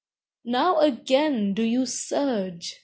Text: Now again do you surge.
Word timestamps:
Now 0.45 0.79
again 0.79 1.53
do 1.53 1.61
you 1.61 1.85
surge. 1.85 2.79